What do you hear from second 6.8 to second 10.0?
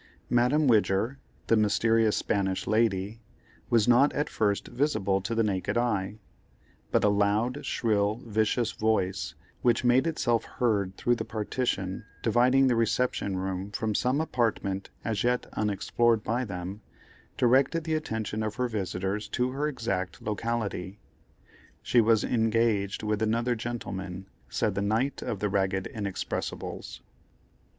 but a loud, shrill, vicious voice, which